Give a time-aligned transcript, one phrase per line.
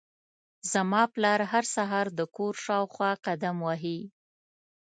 [0.71, 3.99] زما پلار هر سهار د کور شاوخوا قدم وهي.